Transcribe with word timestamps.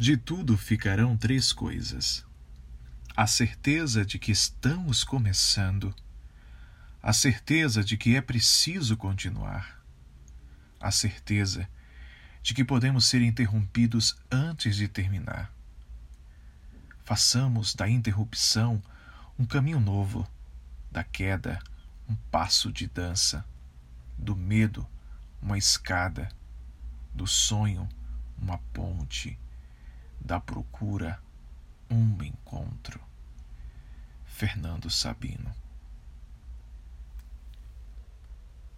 De 0.00 0.16
tudo 0.16 0.56
ficarão 0.56 1.14
três 1.14 1.52
coisas: 1.52 2.24
a 3.14 3.26
certeza 3.26 4.02
de 4.02 4.18
que 4.18 4.32
estamos 4.32 5.04
começando, 5.04 5.94
a 7.02 7.12
certeza 7.12 7.84
de 7.84 7.98
que 7.98 8.16
é 8.16 8.22
preciso 8.22 8.96
continuar, 8.96 9.78
a 10.80 10.90
certeza 10.90 11.68
de 12.42 12.54
que 12.54 12.64
podemos 12.64 13.04
ser 13.04 13.20
interrompidos 13.20 14.16
antes 14.30 14.76
de 14.76 14.88
terminar. 14.88 15.52
Façamos 17.04 17.74
da 17.74 17.86
interrupção 17.86 18.82
um 19.38 19.44
caminho 19.44 19.80
novo, 19.80 20.26
da 20.90 21.04
queda 21.04 21.62
um 22.08 22.14
passo 22.30 22.72
de 22.72 22.86
dança, 22.86 23.44
do 24.16 24.34
medo 24.34 24.88
uma 25.42 25.58
escada, 25.58 26.30
do 27.14 27.26
sonho 27.26 27.86
uma 28.38 28.56
ponte, 28.72 29.38
da 30.30 30.38
procura 30.38 31.20
um 31.90 32.22
encontro. 32.22 33.00
Fernando 34.24 34.88
Sabino 34.88 35.52